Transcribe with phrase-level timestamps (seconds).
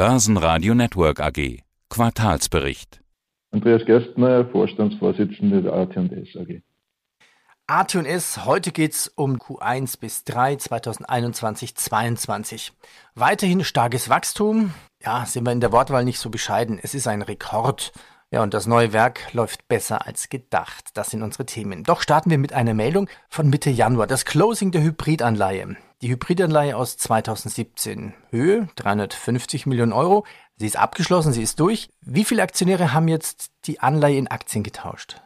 [0.00, 1.60] Börsenradio Network AG.
[1.90, 3.02] Quartalsbericht.
[3.50, 6.62] Andreas Gerstmeier, Vorstandsvorsitzender der AT&S AG.
[7.66, 12.70] AT&S, heute geht's um Q1 bis 3 2021-22.
[13.14, 14.72] Weiterhin starkes Wachstum.
[15.04, 16.80] Ja, sind wir in der Wortwahl nicht so bescheiden.
[16.82, 17.92] Es ist ein Rekord.
[18.30, 20.92] Ja, und das neue Werk läuft besser als gedacht.
[20.94, 21.84] Das sind unsere Themen.
[21.84, 24.06] Doch starten wir mit einer Meldung von Mitte Januar.
[24.06, 25.76] Das Closing der Hybridanleihe.
[26.02, 28.14] Die Hybridanleihe aus 2017.
[28.30, 30.24] Höhe 350 Millionen Euro.
[30.56, 31.90] Sie ist abgeschlossen, sie ist durch.
[32.00, 35.20] Wie viele Aktionäre haben jetzt die Anleihe in Aktien getauscht?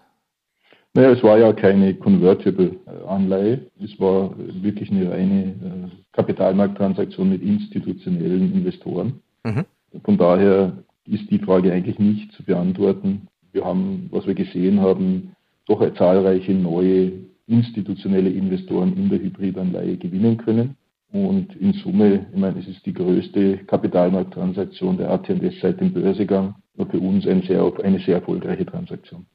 [0.92, 3.70] Naja, es war ja keine Convertible-Anleihe.
[3.84, 9.20] Es war wirklich eine reine äh, Kapitalmarkttransaktion mit institutionellen Investoren.
[9.44, 9.66] Mhm.
[10.04, 10.72] Von daher
[11.06, 13.28] ist die Frage eigentlich nicht zu beantworten.
[13.52, 17.12] Wir haben, was wir gesehen haben, doch zahlreiche neue
[17.46, 20.76] institutionelle Investoren in der Hybridanleihe gewinnen können.
[21.12, 26.56] Und in Summe, ich meine, es ist die größte Kapitalmarkttransaktion der AT&S seit dem Börsegang.
[26.74, 29.27] War für uns ein sehr, eine sehr erfolgreiche Transaktion.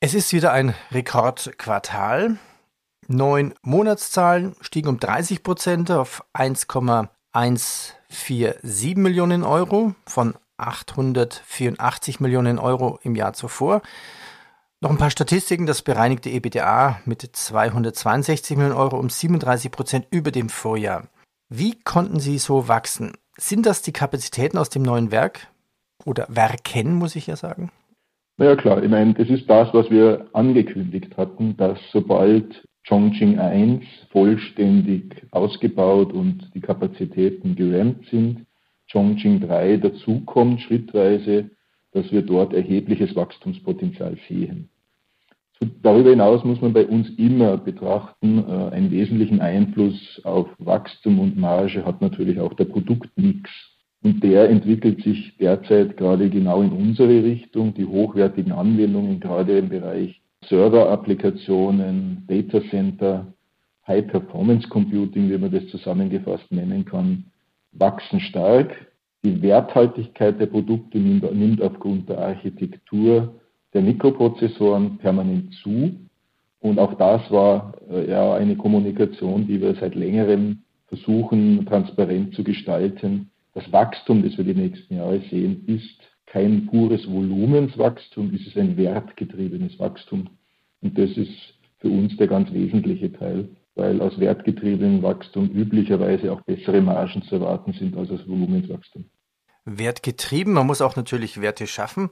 [0.00, 2.38] Es ist wieder ein Rekordquartal.
[3.06, 13.14] Neun Monatszahlen stiegen um 30 Prozent auf 1,147 Millionen Euro von 884 Millionen Euro im
[13.14, 13.82] Jahr zuvor.
[14.84, 15.64] Noch ein paar Statistiken.
[15.64, 21.08] Das bereinigte EBITDA mit 262 Millionen Euro um 37 Prozent über dem Vorjahr.
[21.48, 23.12] Wie konnten Sie so wachsen?
[23.38, 25.48] Sind das die Kapazitäten aus dem neuen Werk?
[26.04, 27.70] Oder Werken, muss ich ja sagen?
[28.36, 28.82] Na ja, klar.
[28.82, 36.12] Ich meine, das ist das, was wir angekündigt hatten, dass sobald Chongqing 1 vollständig ausgebaut
[36.12, 38.44] und die Kapazitäten gerammt sind,
[38.92, 41.48] Chongqing 3 dazukommt, schrittweise,
[41.92, 44.68] dass wir dort erhebliches Wachstumspotenzial sehen.
[45.82, 51.36] Darüber hinaus muss man bei uns immer betrachten, äh, einen wesentlichen Einfluss auf Wachstum und
[51.36, 53.50] Marge hat natürlich auch der Produktmix.
[54.02, 57.72] Und der entwickelt sich derzeit gerade genau in unsere Richtung.
[57.72, 63.32] Die hochwertigen Anwendungen, gerade im Bereich Server-Applikationen, Data Center,
[63.86, 67.24] High Performance Computing, wie man das zusammengefasst nennen kann,
[67.72, 68.74] wachsen stark.
[69.24, 73.40] Die Werthaltigkeit der Produkte nimmt, nimmt aufgrund der Architektur
[73.74, 75.94] der Mikroprozessoren permanent zu.
[76.60, 82.42] Und auch das war äh, ja eine Kommunikation, die wir seit längerem versuchen, transparent zu
[82.42, 83.30] gestalten.
[83.52, 88.76] Das Wachstum, das wir die nächsten Jahre sehen, ist kein pures Volumenswachstum, es ist ein
[88.76, 90.30] wertgetriebenes Wachstum.
[90.80, 96.40] Und das ist für uns der ganz wesentliche Teil weil aus wertgetriebenem Wachstum üblicherweise auch
[96.42, 99.04] bessere Margen zu erwarten sind als aus Volumenswachstum.
[99.64, 102.10] Wertgetrieben, man muss auch natürlich Werte schaffen.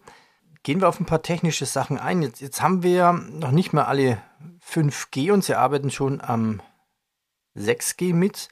[0.64, 2.22] Gehen wir auf ein paar technische Sachen ein.
[2.22, 4.18] Jetzt, jetzt haben wir noch nicht mal alle
[4.64, 6.62] 5G und Sie arbeiten schon am
[7.56, 8.48] 6G mit.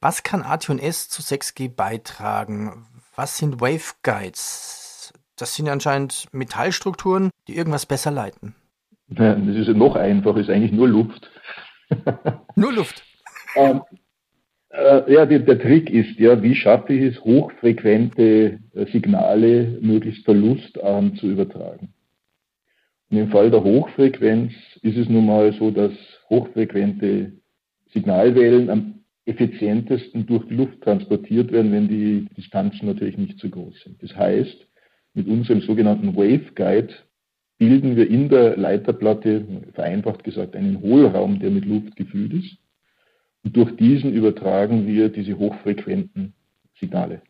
[0.00, 2.86] Was kann AT&S zu 6G beitragen?
[3.14, 5.14] Was sind Waveguides?
[5.36, 8.54] Das sind anscheinend Metallstrukturen, die irgendwas besser leiten.
[9.08, 11.30] Das ist ja noch einfacher, ist eigentlich nur Luft.
[12.56, 13.04] Nur Luft.
[13.54, 13.82] ähm,
[14.76, 20.24] äh, ja, die, der Trick ist ja, wie schaffe ich es, hochfrequente äh, Signale möglichst
[20.24, 21.92] verlustarm zu übertragen.
[23.10, 25.92] Und im Fall der Hochfrequenz ist es nun mal so, dass
[26.28, 27.32] hochfrequente
[27.92, 28.94] Signalwellen am
[29.26, 34.02] effizientesten durch die Luft transportiert werden, wenn die Distanzen natürlich nicht zu groß sind.
[34.02, 34.66] Das heißt,
[35.14, 36.94] mit unserem sogenannten Waveguide
[37.58, 42.58] bilden wir in der Leiterplatte, vereinfacht gesagt, einen Hohlraum, der mit Luft gefüllt ist.
[43.46, 46.34] Und durch diesen übertragen wir diese hochfrequenten
[46.80, 47.22] Signale.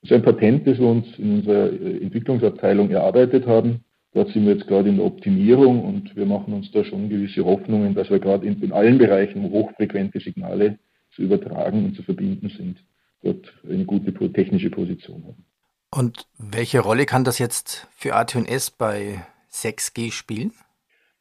[0.00, 3.84] Das ist ein Patent, das wir uns in unserer äh, Entwicklungsabteilung erarbeitet haben.
[4.14, 7.44] Dort sind wir jetzt gerade in der Optimierung und wir machen uns da schon gewisse
[7.44, 10.78] Hoffnungen, dass wir gerade in, in allen Bereichen, hochfrequente Signale
[11.14, 12.78] zu übertragen und zu verbinden sind,
[13.22, 15.44] dort eine gute technische Position haben.
[15.90, 20.52] Und welche Rolle kann das jetzt für AT&S bei 6G spielen?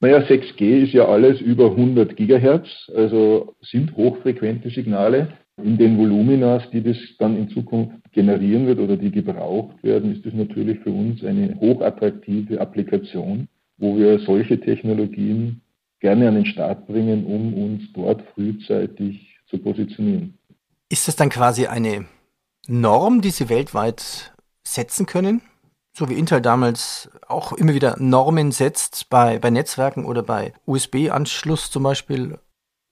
[0.01, 5.37] Naja, 6G ist ja alles über 100 Gigahertz, also sind hochfrequente Signale.
[5.63, 10.25] In den Voluminas, die das dann in Zukunft generieren wird oder die gebraucht werden, ist
[10.25, 13.47] das natürlich für uns eine hochattraktive Applikation,
[13.77, 15.61] wo wir solche Technologien
[15.99, 20.33] gerne an den Start bringen, um uns dort frühzeitig zu positionieren.
[20.89, 22.05] Ist das dann quasi eine
[22.67, 24.33] Norm, die Sie weltweit
[24.63, 25.41] setzen können?
[25.93, 31.69] So wie Intel damals auch immer wieder Normen setzt bei, bei Netzwerken oder bei USB-Anschluss
[31.69, 32.37] zum Beispiel?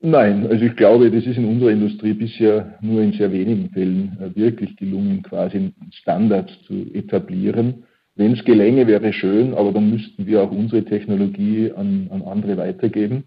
[0.01, 4.18] Nein, also ich glaube, das ist in unserer Industrie bisher nur in sehr wenigen Fällen
[4.22, 7.84] äh, wirklich gelungen, quasi Standards zu etablieren.
[8.16, 12.56] Wenn es gelänge, wäre schön, aber dann müssten wir auch unsere Technologie an, an andere
[12.56, 13.25] weitergeben.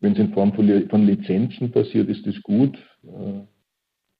[0.00, 2.76] Wenn es in Form von, von Lizenzen passiert, ist das gut.
[3.04, 3.42] Äh,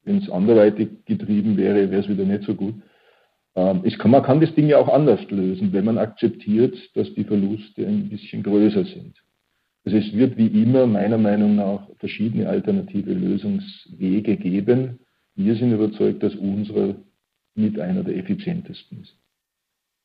[0.05, 2.75] Wenn es anderweitig getrieben wäre, wäre es wieder nicht so gut.
[3.57, 7.13] Ähm, es kann, man kann das Ding ja auch anders lösen, wenn man akzeptiert, dass
[7.15, 9.17] die Verluste ein bisschen größer sind.
[9.85, 14.99] Also es wird wie immer meiner Meinung nach verschiedene alternative Lösungswege geben.
[15.35, 16.97] Wir sind überzeugt, dass unsere
[17.55, 19.17] mit einer der effizientesten ist.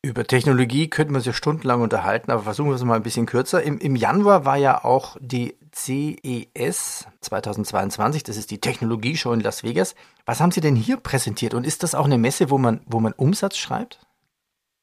[0.04, 3.24] Über Technologie könnten wir uns ja stundenlang unterhalten, aber versuchen wir es mal ein bisschen
[3.24, 3.62] kürzer.
[3.62, 9.62] Im, Im, Januar war ja auch die CES 2022, das ist die Technologieshow in Las
[9.62, 9.94] Vegas.
[10.26, 12.98] Was haben Sie denn hier präsentiert und ist das auch eine Messe, wo man, wo
[12.98, 14.00] man Umsatz schreibt?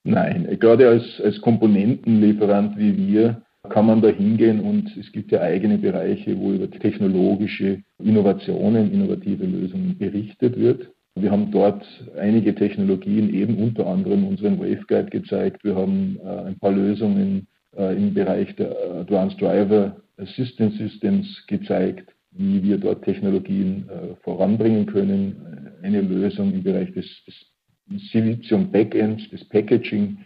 [0.06, 5.42] Nein, gerade als, als Komponentenlieferant wie wir kann man da hingehen und es gibt ja
[5.42, 10.92] eigene Bereiche, wo über technologische Innovationen, innovative Lösungen berichtet wird.
[11.22, 11.86] Wir haben dort
[12.18, 15.64] einige Technologien, eben unter anderem unseren Waveguide gezeigt.
[15.64, 22.12] Wir haben äh, ein paar Lösungen äh, im Bereich der Advanced Driver Assistance Systems gezeigt,
[22.32, 25.72] wie wir dort Technologien äh, voranbringen können.
[25.82, 30.20] Eine Lösung im Bereich des, des Silizium Backends, des Packaging.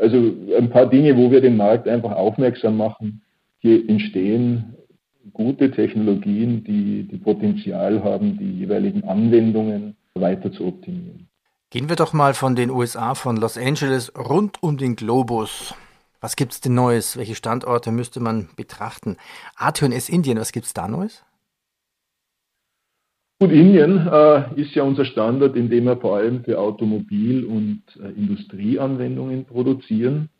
[0.00, 3.22] Also ein paar Dinge, wo wir den Markt einfach aufmerksam machen.
[3.58, 4.76] Hier entstehen
[5.32, 11.28] gute Technologien, die, die Potenzial haben, die jeweiligen Anwendungen weiter zu optimieren.
[11.70, 15.74] Gehen wir doch mal von den USA, von Los Angeles rund um den Globus.
[16.20, 17.16] Was gibt es denn Neues?
[17.16, 19.16] Welche Standorte müsste man betrachten?
[19.56, 21.24] AT&S Indien, was gibt es da Neues?
[23.38, 27.82] Gut, Indien äh, ist ja unser Standort, in dem wir vor allem für Automobil- und
[28.00, 30.30] äh, Industrieanwendungen produzieren.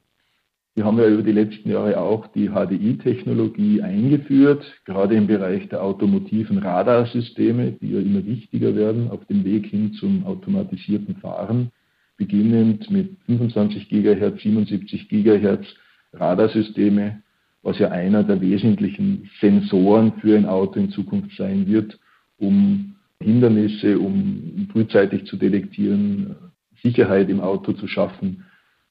[0.76, 5.82] Wir haben ja über die letzten Jahre auch die HDI-Technologie eingeführt, gerade im Bereich der
[5.82, 11.70] automotiven Radarsysteme, die ja immer wichtiger werden auf dem Weg hin zum automatisierten Fahren,
[12.18, 15.64] beginnend mit 25 GHz, 77 GHz
[16.12, 17.22] Radarsysteme,
[17.62, 21.98] was ja einer der wesentlichen Sensoren für ein Auto in Zukunft sein wird,
[22.36, 26.36] um Hindernisse, um frühzeitig zu detektieren,
[26.82, 28.44] Sicherheit im Auto zu schaffen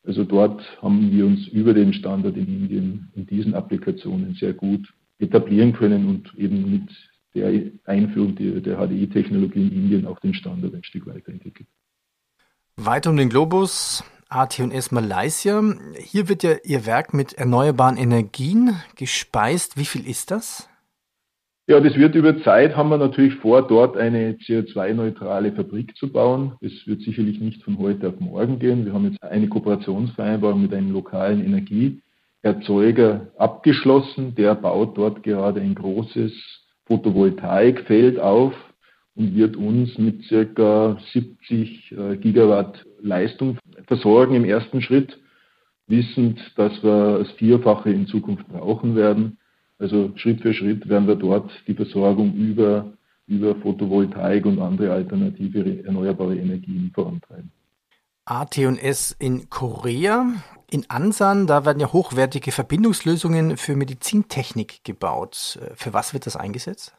[0.06, 4.94] also dort haben wir uns über den Standard in Indien in diesen Applikationen sehr gut
[5.20, 6.90] etablieren können und eben mit
[7.34, 11.68] der Einführung der, HDI-Technologie in Indien auch den Standard ein Stück weiterentwickelt.
[12.78, 15.62] Weiter um den Globus, AT&S Malaysia.
[15.98, 19.78] Hier wird ja Ihr Werk mit erneuerbaren Energien gespeist.
[19.78, 20.70] Wie viel ist das?
[21.68, 26.54] Ja, das wird über Zeit, haben wir natürlich vor, dort eine CO2-neutrale Fabrik zu bauen.
[26.62, 28.86] Das wird sicherlich nicht von heute auf morgen gehen.
[28.86, 34.36] Wir haben jetzt eine Kooperationsvereinbarung mit einem lokalen Energieerzeuger abgeschlossen.
[34.36, 36.34] Der baut dort gerade ein großes
[36.86, 38.54] Photovoltaikfeld auf
[39.16, 43.58] und wird uns mit circa 70 äh, Gigawatt Leistung
[43.88, 45.18] versorgen im ersten Schritt,
[45.88, 49.40] wissend, dass wir das Vierfache in Zukunft brauchen werden.
[49.78, 52.94] Also Schritt für Schritt werden wir dort die Versorgung über,
[53.28, 57.52] über Photovoltaik und andere alternative erneuerbare Energien vorantreiben.
[58.26, 60.34] AT&S in Korea,
[60.72, 65.60] in Ansan, da werden ja hochwertige Verbindungslösungen für Medizintechnik gebaut.
[65.76, 66.96] Für was wird das eingesetzt?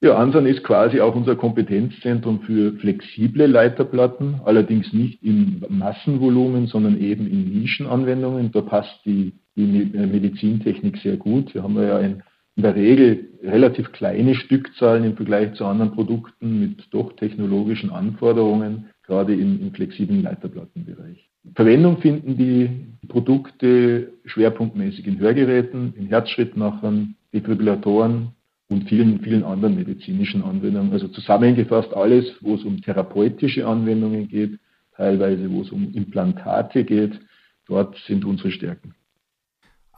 [0.00, 7.00] Ja, Ansan ist quasi auch unser Kompetenzzentrum für flexible Leiterplatten, allerdings nicht im Massenvolumen, sondern
[7.00, 8.52] eben in Nischenanwendungen.
[8.52, 11.50] Da passt die die äh, Medizintechnik sehr gut.
[11.50, 12.22] Hier haben wir ja in,
[12.56, 18.86] in der Regel relativ kleine Stückzahlen im Vergleich zu anderen Produkten mit doch technologischen Anforderungen,
[19.06, 21.28] gerade im, im flexiblen Leiterplattenbereich.
[21.54, 22.70] Verwendung finden die
[23.08, 28.32] Produkte schwerpunktmäßig in Hörgeräten, in Herzschrittmachern, Defibrillatoren
[28.68, 30.92] und vielen, vielen anderen medizinischen Anwendungen.
[30.92, 34.58] Also zusammengefasst alles, wo es um therapeutische Anwendungen geht,
[34.96, 37.20] teilweise wo es um Implantate geht.
[37.68, 38.94] Dort sind unsere Stärken.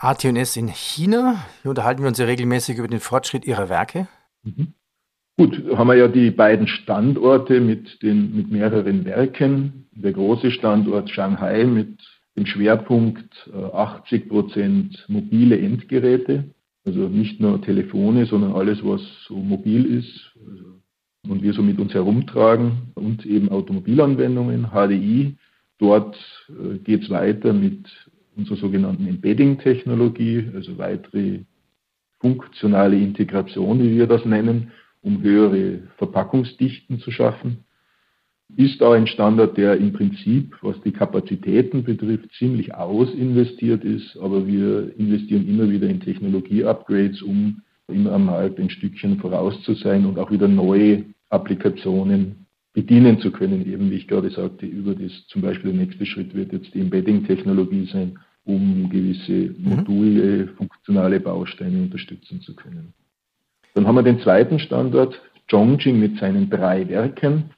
[0.00, 1.44] AT&S in China.
[1.62, 4.06] Hier unterhalten wir uns ja regelmäßig über den Fortschritt Ihrer Werke.
[4.44, 4.74] Mhm.
[5.36, 9.88] Gut, haben wir ja die beiden Standorte mit, den, mit mehreren Werken.
[9.92, 11.98] Der große Standort Shanghai mit
[12.36, 16.44] dem Schwerpunkt 80 äh, Prozent mobile Endgeräte.
[16.84, 20.80] Also nicht nur Telefone, sondern alles, was so mobil ist also,
[21.28, 25.36] und wir so mit uns herumtragen und eben Automobilanwendungen, HDI.
[25.78, 26.16] Dort
[26.48, 27.86] äh, geht es weiter mit
[28.38, 31.40] unserer sogenannten Embedding-Technologie, also weitere
[32.20, 34.70] funktionale Integration, wie wir das nennen,
[35.02, 37.64] um höhere Verpackungsdichten zu schaffen.
[38.56, 44.46] Ist auch ein Standard, der im Prinzip, was die Kapazitäten betrifft, ziemlich ausinvestiert ist, aber
[44.46, 50.18] wir investieren immer wieder in Technologie-Upgrades, um immer Markt ein Stückchen voraus zu sein und
[50.18, 55.42] auch wieder neue Applikationen bedienen zu können, eben wie ich gerade sagte, über das zum
[55.42, 58.18] Beispiel der nächste Schritt wird jetzt die Embedding-Technologie sein,
[58.48, 59.56] um gewisse mhm.
[59.58, 60.48] Module, mhm.
[60.56, 62.94] funktionale Bausteine unterstützen zu können.
[63.74, 67.50] Dann haben wir den zweiten Standort, Chongqing mit seinen drei Werken.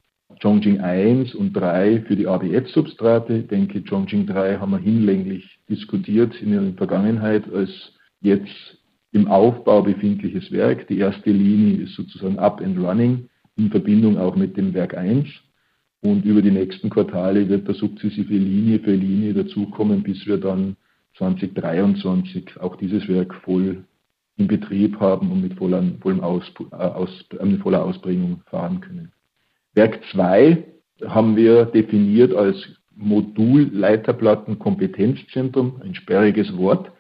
[0.43, 3.39] Chongqing 1 und 3 für die ABF-Substrate.
[3.39, 7.71] Ich denke, Chongqing 3 haben wir hinlänglich diskutiert in der Vergangenheit als
[8.21, 8.79] jetzt
[9.13, 10.89] im Aufbau befindliches Werk.
[10.89, 15.29] Die erste Linie ist sozusagen up and running in Verbindung auch mit dem Werk 1.
[16.03, 20.77] Und über die nächsten Quartale wird da sukzessive Linie für Linie dazukommen, bis wir dann
[21.19, 23.85] 2023 auch dieses Werk voll
[24.39, 25.85] in Betrieb haben und mit voller,
[26.23, 29.13] Aus, äh, aus, äh, voller Ausbringung fahren können.
[29.75, 30.65] Werk 2
[31.07, 32.57] haben wir definiert als
[32.97, 36.91] Modulleiterplatten-Kompetenzzentrum, ein sperriges Wort,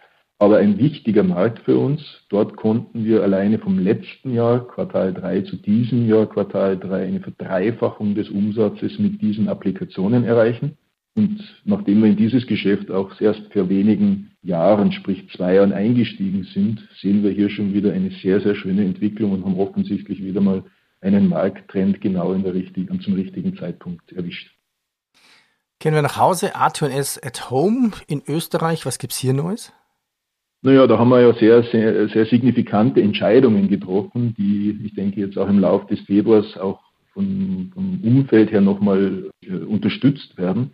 [0.40, 2.00] aber ein wichtiger Markt für uns.
[2.30, 7.20] Dort konnten wir alleine vom letzten Jahr, Quartal 3 zu diesem Jahr, Quartal 3, eine
[7.20, 10.78] Verdreifachung des Umsatzes mit diesen Applikationen erreichen.
[11.14, 16.44] Und nachdem wir in dieses Geschäft auch erst vor wenigen Jahren, sprich zwei Jahren eingestiegen
[16.54, 20.40] sind, sehen wir hier schon wieder eine sehr, sehr schöne Entwicklung und haben offensichtlich wieder
[20.40, 20.64] mal
[21.02, 24.50] einen Markttrend genau in der richtigen, zum richtigen Zeitpunkt erwischt.
[25.80, 28.86] Kennen wir nach Hause A2S at Home in Österreich.
[28.86, 29.72] Was gibt es hier Neues?
[30.62, 35.38] Naja, da haben wir ja sehr, sehr, sehr signifikante Entscheidungen getroffen, die ich denke jetzt
[35.38, 36.80] auch im Laufe des Februars auch
[37.14, 40.72] von, vom Umfeld her nochmal äh, unterstützt werden.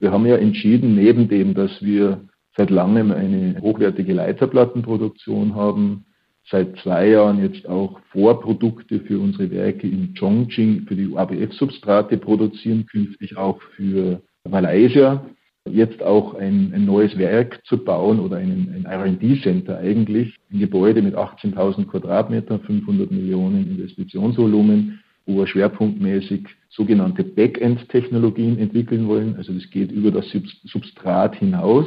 [0.00, 2.22] Wir haben ja entschieden, neben dem, dass wir
[2.56, 6.06] seit langem eine hochwertige Leiterplattenproduktion haben,
[6.50, 12.86] seit zwei Jahren jetzt auch Vorprodukte für unsere Werke in Chongqing für die ABF-Substrate produzieren,
[12.86, 15.24] künftig auch für Malaysia.
[15.72, 21.02] Jetzt auch ein, ein neues Werk zu bauen oder ein, ein RD-Center eigentlich, ein Gebäude
[21.02, 29.36] mit 18.000 Quadratmetern, 500 Millionen Investitionsvolumen, wo wir schwerpunktmäßig sogenannte Backend-Technologien entwickeln wollen.
[29.36, 30.26] Also das geht über das
[30.64, 31.86] Substrat hinaus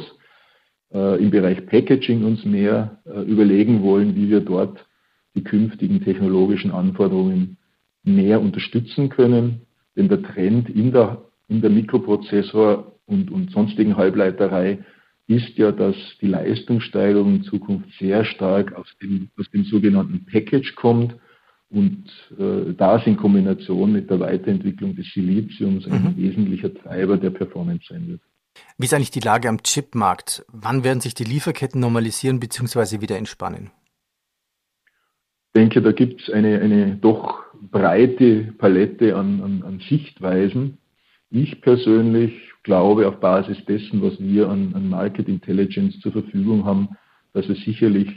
[0.92, 4.84] äh, im Bereich Packaging uns mehr äh, überlegen wollen, wie wir dort
[5.34, 7.58] die künftigen technologischen Anforderungen
[8.04, 9.62] mehr unterstützen können.
[9.96, 14.84] Denn der Trend in der, in der Mikroprozessor- und, und sonstigen Halbleiterei
[15.26, 20.74] ist ja, dass die Leistungssteigerung in Zukunft sehr stark aus dem, aus dem sogenannten Package
[20.74, 21.16] kommt
[21.70, 22.04] und
[22.38, 26.16] äh, das in Kombination mit der Weiterentwicklung des Siliziums ein mhm.
[26.16, 28.20] wesentlicher Treiber der Performance sein wird.
[28.78, 30.44] Wie ist eigentlich die Lage am Chipmarkt?
[30.52, 33.00] Wann werden sich die Lieferketten normalisieren bzw.
[33.00, 33.70] wieder entspannen?
[35.48, 40.78] Ich denke, da gibt es eine, eine doch breite Palette an, an, an Sichtweisen.
[41.30, 46.88] Ich persönlich glaube auf Basis dessen, was wir an, an Market Intelligence zur Verfügung haben,
[47.32, 48.08] dass wir sicherlich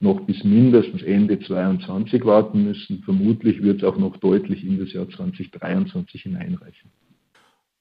[0.00, 3.02] noch bis mindestens Ende 2022 warten müssen.
[3.04, 6.90] Vermutlich wird es auch noch deutlich in das Jahr 2023 hineinreichen.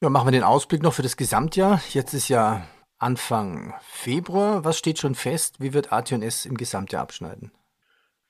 [0.01, 1.81] Ja, machen wir den Ausblick noch für das Gesamtjahr.
[1.89, 2.67] Jetzt ist ja
[2.99, 4.63] Anfang Februar.
[4.63, 5.59] Was steht schon fest?
[5.59, 7.51] Wie wird AT&S im Gesamtjahr abschneiden?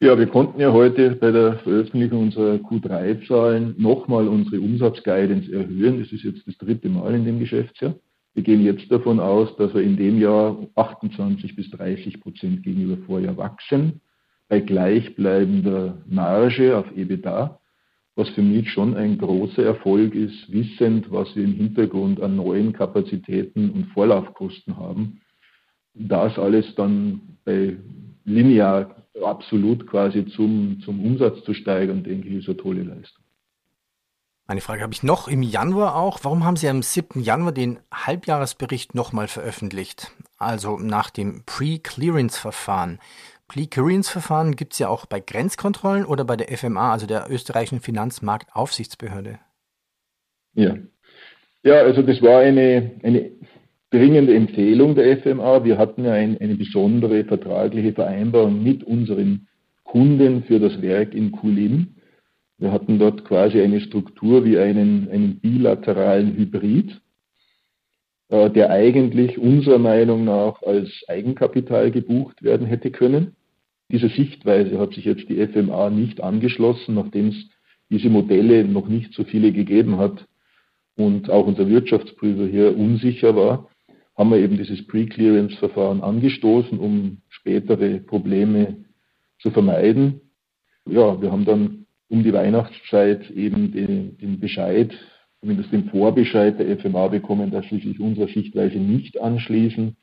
[0.04, 6.00] Ja, wir konnten ja heute bei der Veröffentlichung unserer Q3-Zahlen nochmal unsere Umsatzguidance erhöhen.
[6.00, 7.94] Das ist jetzt das dritte Mal in dem Geschäftsjahr.
[8.34, 12.98] Wir gehen jetzt davon aus, dass wir in dem Jahr 28 bis 30 Prozent gegenüber
[13.06, 14.02] Vorjahr wachsen,
[14.50, 17.60] bei gleichbleibender Marge auf EBITDA
[18.16, 22.74] was für mich schon ein großer Erfolg ist, wissend, was wir im Hintergrund an neuen
[22.74, 25.22] Kapazitäten und Vorlaufkosten haben.
[25.94, 27.78] Das alles dann bei
[28.26, 33.24] linear absolut quasi zum, zum Umsatz zu steigern, denke ich, ist eine tolle Leistung.
[34.48, 36.20] Eine Frage habe ich noch im Januar auch.
[36.24, 37.22] Warum haben Sie am 7.
[37.22, 40.12] Januar den Halbjahresbericht nochmal veröffentlicht?
[40.38, 43.00] Also nach dem Pre-Clearance-Verfahren.
[43.48, 49.40] Pre-Clearance-Verfahren gibt es ja auch bei Grenzkontrollen oder bei der FMA, also der österreichischen Finanzmarktaufsichtsbehörde.
[50.54, 50.76] Ja.
[51.64, 53.32] Ja, also das war eine, eine
[53.92, 55.64] dringende Empfehlung der FMA.
[55.64, 59.48] Wir hatten ja ein, eine besondere vertragliche Vereinbarung mit unseren
[59.84, 61.96] Kunden für das Werk in Kulim.
[62.58, 67.02] Wir hatten dort quasi eine Struktur wie einen, einen bilateralen Hybrid,
[68.30, 73.36] äh, der eigentlich unserer Meinung nach als Eigenkapital gebucht werden hätte können.
[73.92, 77.50] Dieser Sichtweise hat sich jetzt die FMA nicht angeschlossen, nachdem es
[77.90, 80.26] diese Modelle noch nicht so viele gegeben hat
[80.96, 83.68] und auch unser Wirtschaftsprüfer hier unsicher war,
[84.18, 88.86] haben wir eben dieses Pre-Clearance-Verfahren angestoßen, um spätere Probleme
[89.40, 90.22] zu vermeiden.
[90.86, 94.94] Ja, wir haben dann um die Weihnachtszeit eben den, den Bescheid,
[95.40, 99.96] zumindest den Vorbescheid der FMA bekommen, dass sie sich unserer Sichtweise nicht anschließen.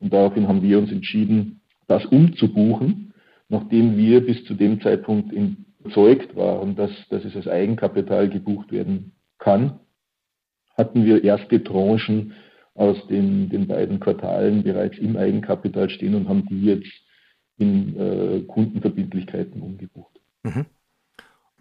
[0.00, 3.08] Und daraufhin haben wir uns entschieden, das umzubuchen
[3.48, 9.12] nachdem wir bis zu dem Zeitpunkt überzeugt waren, dass, dass es als Eigenkapital gebucht werden
[9.38, 9.80] kann,
[10.76, 12.34] hatten wir erste Tranchen
[12.78, 16.92] aus den, den beiden Quartalen bereits im Eigenkapital stehen und haben die jetzt
[17.58, 20.20] in äh, Kundenverbindlichkeiten umgebucht.
[20.44, 20.66] Mhm.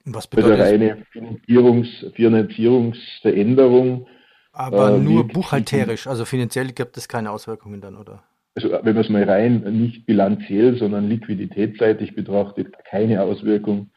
[0.06, 4.08] Was bedeutet also reine Finanzierungs, Finanzierungsveränderung.
[4.54, 8.24] Aber äh, nur buchhalterisch, also finanziell gibt es keine Auswirkungen dann, oder?
[8.56, 13.92] Also wenn man es mal rein nicht bilanziell, sondern liquiditätsseitig betrachtet, keine Auswirkung.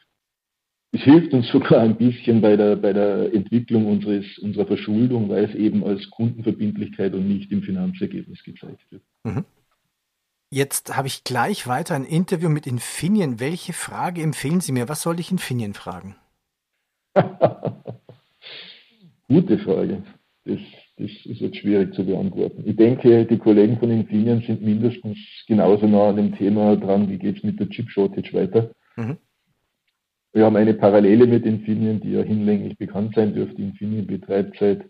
[0.93, 5.45] Es hilft uns sogar ein bisschen bei der, bei der Entwicklung unseres, unserer Verschuldung, weil
[5.45, 9.03] es eben als Kundenverbindlichkeit und nicht im Finanzergebnis gezeigt wird.
[9.25, 9.45] Mhm.
[10.53, 13.39] Jetzt habe ich gleich weiter ein Interview mit Infineon.
[13.39, 14.89] Welche Frage empfehlen Sie mir?
[14.89, 16.17] Was soll ich Infineon fragen?
[19.29, 20.03] Gute Frage.
[20.45, 20.59] Das,
[20.97, 22.65] das ist jetzt schwierig zu beantworten.
[22.67, 27.19] Ich denke, die Kollegen von Infineon sind mindestens genauso nah an dem Thema dran, wie
[27.19, 28.73] geht es mit der Chip Shortage weiter.
[28.97, 29.19] Mhm.
[30.33, 33.61] Wir haben eine Parallele mit Infineon, die ja hinlänglich bekannt sein dürfte.
[33.61, 34.85] Infineon betreibt seit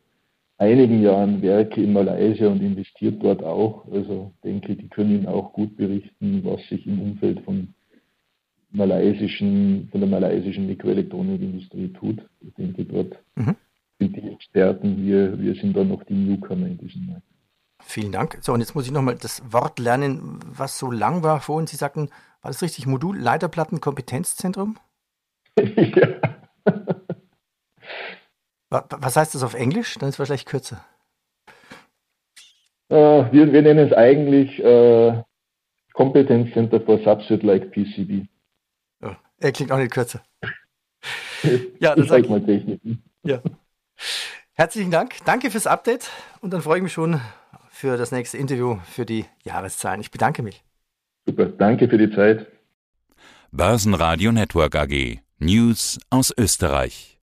[0.59, 3.91] einigen Jahren Werke in Malaysia und investiert dort auch.
[3.91, 7.75] Also denke, die können Ihnen auch gut berichten, was sich im Umfeld von
[8.73, 12.23] malaysischen, von der malaysischen Mikroelektronikindustrie tut.
[12.41, 13.57] Ich denke, dort mhm.
[13.99, 17.23] sind die Experten, wir, wir sind da noch die Newcomer in diesem Markt.
[17.83, 18.39] Vielen Dank.
[18.43, 21.67] So, und jetzt muss ich nochmal das Wort lernen, was so lang war vorhin.
[21.67, 22.11] Sie sagten,
[22.43, 22.87] war das richtig?
[22.87, 24.77] Modul, Leiterplatten, Kompetenzzentrum?
[25.97, 26.09] ja.
[28.71, 29.95] Was heißt das auf Englisch?
[29.99, 30.85] Dann ist es wahrscheinlich kürzer.
[32.93, 35.23] Uh, wir, wir, nennen es eigentlich uh,
[35.93, 38.27] Competence Center for Substrate like PCB.
[39.03, 40.23] Oh, er klingt auch nicht kürzer.
[41.81, 43.03] ja, das ich mal Techniken.
[43.23, 43.41] Ja.
[44.55, 45.15] Herzlichen Dank.
[45.25, 47.21] Danke fürs Update und dann freue ich mich schon
[47.71, 50.01] für das nächste Interview für die Jahreszahlen.
[50.01, 50.65] Ich bedanke mich.
[51.27, 52.47] Super, danke für die Zeit.
[53.53, 55.21] Börsenradio Network AG.
[55.43, 57.10] News aus Österreich.